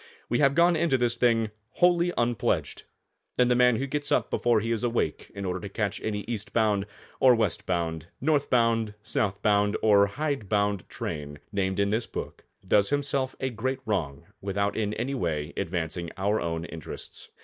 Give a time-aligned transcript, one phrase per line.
[0.29, 2.85] We have gone into this thing wholly unpledged,
[3.37, 6.21] and the man who gets up before he is awake, in order to catch any
[6.21, 6.87] East bound,
[7.19, 12.45] or West bound, North bound, South bound, or hide bound train, named in this book,
[12.65, 17.29] does himself a great wrong without in any way advancing our own interests.